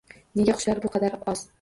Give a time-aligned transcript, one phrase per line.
[0.39, 1.49] —Nega qushlar bu qadar oz?